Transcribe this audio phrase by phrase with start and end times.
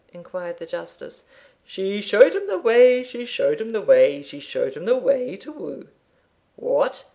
[0.13, 1.25] inquired the Justice
[1.63, 5.37] "She showed him the way, she showed him the way, She showed him the way
[5.37, 5.89] to woo.
[6.55, 7.03] What!